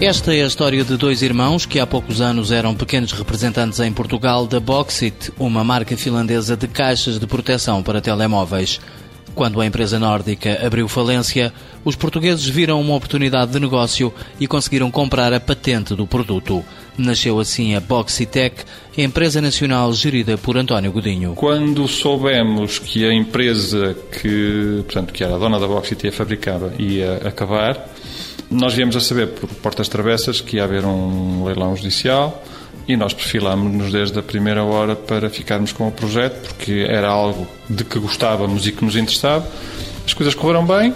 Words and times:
Esta 0.00 0.34
é 0.34 0.42
a 0.42 0.46
história 0.46 0.84
de 0.84 0.94
dois 0.98 1.22
irmãos 1.22 1.64
que 1.64 1.80
há 1.80 1.86
poucos 1.86 2.20
anos 2.20 2.52
eram 2.52 2.74
pequenos 2.74 3.12
representantes 3.12 3.80
em 3.80 3.90
Portugal 3.90 4.46
da 4.46 4.60
Boxit, 4.60 5.32
uma 5.38 5.64
marca 5.64 5.96
finlandesa 5.96 6.54
de 6.54 6.68
caixas 6.68 7.18
de 7.18 7.26
proteção 7.26 7.82
para 7.82 8.02
telemóveis. 8.02 8.78
Quando 9.34 9.58
a 9.58 9.64
empresa 9.64 9.98
nórdica 9.98 10.60
abriu 10.64 10.86
falência, 10.86 11.50
os 11.82 11.96
portugueses 11.96 12.46
viram 12.46 12.78
uma 12.78 12.94
oportunidade 12.94 13.52
de 13.52 13.58
negócio 13.58 14.12
e 14.38 14.46
conseguiram 14.46 14.90
comprar 14.90 15.32
a 15.32 15.40
patente 15.40 15.94
do 15.94 16.06
produto. 16.06 16.62
Nasceu 16.98 17.40
assim 17.40 17.74
a 17.74 17.80
Boxitec, 17.80 18.64
empresa 18.98 19.40
nacional 19.40 19.94
gerida 19.94 20.36
por 20.36 20.58
António 20.58 20.92
Godinho. 20.92 21.32
Quando 21.34 21.88
soubemos 21.88 22.78
que 22.78 23.06
a 23.06 23.14
empresa 23.14 23.96
que, 24.12 24.82
portanto, 24.84 25.14
que 25.14 25.24
era 25.24 25.36
a 25.36 25.38
dona 25.38 25.58
da 25.58 25.66
Boxit 25.66 26.06
a 26.06 26.12
fabricava 26.12 26.72
ia 26.78 27.16
acabar, 27.24 27.88
nós 28.50 28.74
viemos 28.74 28.96
a 28.96 29.00
saber 29.00 29.28
por 29.28 29.48
portas 29.48 29.88
travessas 29.88 30.40
que 30.40 30.56
ia 30.56 30.64
haver 30.64 30.84
um 30.84 31.44
leilão 31.44 31.74
judicial 31.76 32.44
e 32.86 32.96
nós 32.96 33.12
perfilámos-nos 33.12 33.92
desde 33.92 34.18
a 34.18 34.22
primeira 34.22 34.62
hora 34.62 34.94
para 34.94 35.28
ficarmos 35.28 35.72
com 35.72 35.88
o 35.88 35.90
projeto, 35.90 36.48
porque 36.48 36.86
era 36.88 37.08
algo 37.08 37.46
de 37.68 37.84
que 37.84 37.98
gostávamos 37.98 38.66
e 38.66 38.72
que 38.72 38.84
nos 38.84 38.94
interessava. 38.94 39.46
As 40.06 40.14
coisas 40.14 40.34
correram 40.34 40.64
bem, 40.64 40.94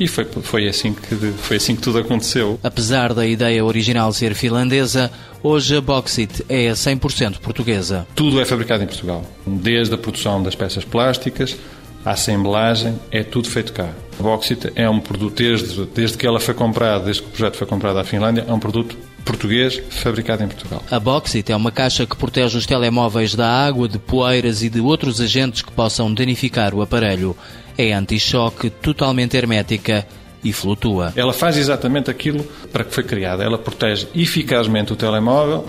e 0.00 0.06
foi, 0.06 0.24
foi, 0.24 0.68
assim 0.68 0.94
que, 0.94 1.14
foi 1.14 1.56
assim 1.56 1.74
que 1.74 1.82
tudo 1.82 1.98
aconteceu. 1.98 2.58
Apesar 2.62 3.12
da 3.12 3.26
ideia 3.26 3.64
original 3.64 4.12
ser 4.12 4.34
finlandesa, 4.34 5.10
hoje 5.42 5.76
a 5.76 5.80
Boxit 5.80 6.44
é 6.48 6.68
a 6.68 6.74
100% 6.74 7.38
portuguesa. 7.38 8.06
Tudo 8.14 8.40
é 8.40 8.44
fabricado 8.44 8.84
em 8.84 8.86
Portugal, 8.86 9.24
desde 9.44 9.94
a 9.94 9.98
produção 9.98 10.42
das 10.42 10.54
peças 10.54 10.84
plásticas 10.84 11.56
a 12.04 12.12
assemblagem, 12.12 12.98
é 13.10 13.22
tudo 13.22 13.48
feito 13.48 13.72
cá. 13.72 13.90
A 14.18 14.22
Boxit 14.22 14.72
é 14.74 14.88
um 14.88 15.00
produto, 15.00 15.36
desde, 15.36 15.84
desde 15.86 16.16
que 16.16 16.26
ela 16.26 16.40
foi 16.40 16.54
comprada, 16.54 17.04
desde 17.04 17.22
que 17.22 17.28
o 17.28 17.30
projeto 17.30 17.56
foi 17.56 17.66
comprado 17.66 17.98
à 17.98 18.04
Finlândia, 18.04 18.44
é 18.48 18.52
um 18.52 18.58
produto 18.58 18.96
português 19.24 19.80
fabricado 19.90 20.42
em 20.42 20.48
Portugal. 20.48 20.82
A 20.90 20.98
Boxit 20.98 21.52
é 21.52 21.56
uma 21.56 21.70
caixa 21.70 22.06
que 22.06 22.16
protege 22.16 22.56
os 22.56 22.66
telemóveis 22.66 23.34
da 23.34 23.46
água, 23.46 23.88
de 23.88 23.98
poeiras 23.98 24.62
e 24.62 24.70
de 24.70 24.80
outros 24.80 25.20
agentes 25.20 25.62
que 25.62 25.70
possam 25.70 26.12
danificar 26.12 26.74
o 26.74 26.82
aparelho. 26.82 27.36
É 27.76 27.92
anti-choque, 27.92 28.70
totalmente 28.70 29.36
hermética 29.36 30.06
e 30.42 30.52
flutua. 30.52 31.12
Ela 31.14 31.32
faz 31.32 31.56
exatamente 31.56 32.10
aquilo 32.10 32.44
para 32.72 32.84
que 32.84 32.94
foi 32.94 33.04
criada. 33.04 33.44
Ela 33.44 33.58
protege 33.58 34.08
eficazmente 34.14 34.92
o 34.92 34.96
telemóvel 34.96 35.66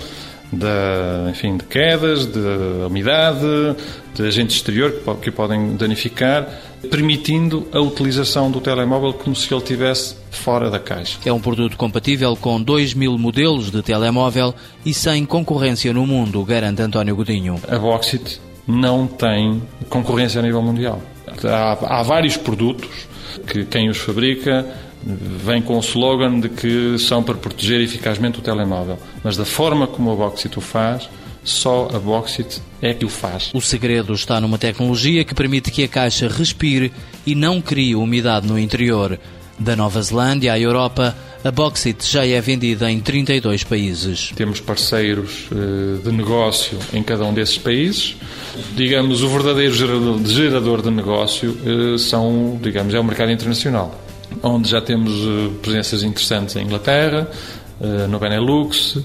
de, 0.51 1.29
enfim, 1.29 1.57
de 1.57 1.63
quedas, 1.65 2.25
de 2.25 2.39
umidade, 2.87 3.75
de 4.15 4.27
agentes 4.27 4.57
exteriores 4.57 4.97
que 5.21 5.31
podem 5.31 5.75
danificar, 5.75 6.47
permitindo 6.89 7.67
a 7.71 7.79
utilização 7.79 8.49
do 8.49 8.59
telemóvel 8.59 9.13
como 9.13 9.35
se 9.35 9.53
ele 9.53 9.61
estivesse 9.61 10.15
fora 10.31 10.69
da 10.69 10.79
caixa. 10.79 11.19
É 11.25 11.31
um 11.31 11.39
produto 11.39 11.77
compatível 11.77 12.35
com 12.35 12.61
2 12.61 12.93
mil 12.93 13.17
modelos 13.17 13.71
de 13.71 13.81
telemóvel 13.81 14.53
e 14.85 14.93
sem 14.93 15.25
concorrência 15.25 15.93
no 15.93 16.05
mundo, 16.07 16.43
garante 16.43 16.81
António 16.81 17.15
Godinho. 17.15 17.61
A 17.67 17.77
Boxit 17.77 18.39
não 18.67 19.07
tem 19.07 19.61
concorrência 19.89 20.39
a 20.39 20.43
nível 20.43 20.61
mundial. 20.61 21.01
Há, 21.43 21.99
há 21.99 22.03
vários 22.03 22.37
produtos 22.37 23.07
que 23.47 23.65
quem 23.65 23.89
os 23.89 23.97
fabrica 23.97 24.65
vem 25.03 25.61
com 25.61 25.77
o 25.77 25.79
slogan 25.79 26.39
de 26.39 26.49
que 26.49 26.97
são 26.99 27.23
para 27.23 27.35
proteger 27.35 27.81
eficazmente 27.81 28.39
o 28.39 28.41
telemóvel. 28.41 28.97
Mas 29.23 29.37
da 29.37 29.45
forma 29.45 29.87
como 29.87 30.11
a 30.11 30.15
Boxit 30.15 30.57
o 30.57 30.61
faz, 30.61 31.09
só 31.43 31.87
a 31.93 31.99
Boxit 31.99 32.61
é 32.81 32.93
que 32.93 33.05
o 33.05 33.09
faz. 33.09 33.51
O 33.53 33.61
segredo 33.61 34.13
está 34.13 34.39
numa 34.39 34.57
tecnologia 34.57 35.23
que 35.23 35.33
permite 35.33 35.71
que 35.71 35.83
a 35.83 35.87
caixa 35.87 36.27
respire 36.27 36.91
e 37.25 37.33
não 37.33 37.61
crie 37.61 37.95
umidade 37.95 38.47
no 38.47 38.59
interior. 38.59 39.19
Da 39.57 39.75
Nova 39.75 40.01
Zelândia 40.01 40.53
à 40.53 40.59
Europa, 40.59 41.13
a 41.43 41.51
Boxit 41.51 42.09
já 42.09 42.25
é 42.25 42.39
vendida 42.39 42.89
em 42.89 42.99
32 43.01 43.63
países. 43.65 44.31
Temos 44.33 44.61
parceiros 44.61 45.49
eh, 45.51 46.01
de 46.01 46.11
negócio 46.13 46.77
em 46.93 47.03
cada 47.03 47.25
um 47.25 47.33
desses 47.33 47.57
países. 47.57 48.15
Digamos, 48.75 49.21
o 49.21 49.27
verdadeiro 49.27 49.73
gerador 50.25 50.81
de 50.81 50.89
negócio 50.89 51.57
eh, 51.65 51.97
são, 51.97 52.57
digamos, 52.61 52.93
é 52.93 52.99
o 52.99 53.03
mercado 53.03 53.31
internacional 53.31 54.08
onde 54.43 54.69
já 54.69 54.81
temos 54.81 55.11
eh, 55.11 55.49
presenças 55.61 56.03
interessantes 56.03 56.55
em 56.55 56.63
Inglaterra, 56.63 57.29
eh, 57.81 58.07
no 58.07 58.19
Benelux, 58.19 58.97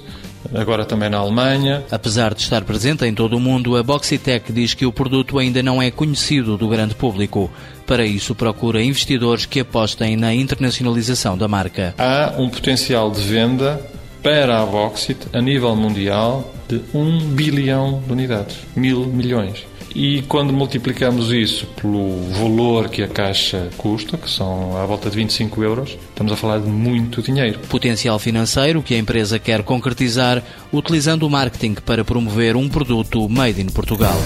agora 0.55 0.85
também 0.85 1.09
na 1.09 1.19
Alemanha. 1.19 1.85
Apesar 1.91 2.35
de 2.35 2.43
estar 2.43 2.63
presente 2.65 3.05
em 3.05 3.15
todo 3.15 3.37
o 3.37 3.41
mundo, 3.41 3.77
a 3.77 3.83
Boxitec 3.83 4.53
diz 4.53 4.75
que 4.75 4.85
o 4.85 4.93
produto 4.93 5.39
ainda 5.39 5.63
não 5.63 5.81
é 5.81 5.91
conhecido 5.91 6.57
do 6.57 6.69
grande 6.69 6.95
público. 6.95 7.51
Para 7.87 8.05
isso, 8.05 8.35
procura 8.35 8.83
investidores 8.83 9.47
que 9.47 9.61
apostem 9.61 10.17
na 10.17 10.35
internacionalização 10.35 11.37
da 11.37 11.49
marca. 11.49 11.95
Há 11.99 12.35
um 12.39 12.49
potencial 12.49 13.11
de 13.11 13.21
venda 13.21 13.81
para 14.23 14.63
a 14.63 14.67
Boxit 14.67 15.29
a 15.33 15.41
nível 15.41 15.77
mundial 15.77 16.55
de 16.69 16.81
1 16.95 17.19
bilhão 17.35 18.03
de 18.07 18.13
unidades, 18.13 18.57
mil 18.75 19.07
milhões. 19.07 19.67
E 19.95 20.23
quando 20.23 20.53
multiplicamos 20.53 21.31
isso 21.31 21.67
pelo 21.81 22.21
valor 22.33 22.89
que 22.89 23.01
a 23.01 23.07
caixa 23.07 23.71
custa, 23.77 24.19
que 24.19 24.29
são 24.29 24.77
à 24.77 24.85
volta 24.85 25.09
de 25.09 25.15
25 25.17 25.63
euros, 25.63 25.97
estamos 26.09 26.33
a 26.33 26.37
falar 26.37 26.59
de 26.59 26.69
muito 26.69 27.23
dinheiro. 27.23 27.61
Potencial 27.69 28.19
financeiro 28.19 28.83
que 28.83 28.95
a 28.95 28.99
empresa 28.99 29.39
quer 29.39 29.63
concretizar 29.63 30.43
utilizando 30.73 31.23
o 31.23 31.31
marketing 31.31 31.75
para 31.75 32.05
promover 32.05 32.57
um 32.57 32.69
produto 32.69 33.29
made 33.29 33.61
in 33.61 33.67
Portugal. 33.67 34.17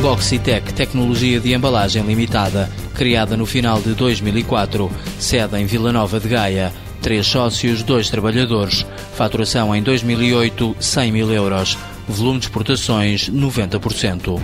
Boxitec, 0.00 0.72
tecnologia 0.74 1.40
de 1.40 1.52
embalagem 1.52 2.04
limitada, 2.04 2.70
criada 2.94 3.36
no 3.36 3.46
final 3.46 3.80
de 3.80 3.94
2004, 3.94 4.90
sede 5.18 5.58
em 5.58 5.66
Vila 5.66 5.92
Nova 5.92 6.20
de 6.20 6.28
Gaia. 6.28 6.72
Três 7.00 7.26
sócios, 7.26 7.82
dois 7.82 8.08
trabalhadores. 8.08 8.86
Faturação 9.16 9.74
em 9.74 9.82
2008, 9.82 10.76
100 10.78 11.12
mil 11.12 11.32
euros. 11.32 11.76
Volume 12.08 12.38
de 12.38 12.46
exportações 12.46 13.28
90%. 13.30 14.40